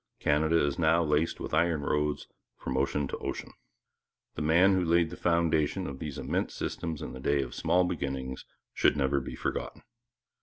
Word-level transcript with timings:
Canada 0.19 0.57
is 0.59 0.79
now 0.79 1.03
laced 1.03 1.39
with 1.39 1.53
iron 1.53 1.81
roads 1.83 2.25
from 2.57 2.75
ocean 2.75 3.07
to 3.07 3.15
ocean. 3.19 3.51
The 4.33 4.41
man 4.41 4.73
who 4.73 4.83
laid 4.83 5.11
the 5.11 5.15
foundation 5.15 5.85
of 5.85 5.99
these 5.99 6.17
immense 6.17 6.55
systems 6.55 7.03
in 7.03 7.13
the 7.13 7.19
day 7.19 7.43
of 7.43 7.53
small 7.53 7.83
beginnings 7.83 8.43
should 8.73 8.97
never 8.97 9.19
be 9.21 9.35
forgotten. 9.35 9.83